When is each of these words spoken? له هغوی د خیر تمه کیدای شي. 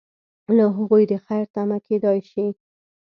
له 0.57 0.65
هغوی 0.77 1.03
د 1.11 1.13
خیر 1.25 1.45
تمه 1.53 1.77
کیدای 1.87 2.19
شي. 2.31 2.47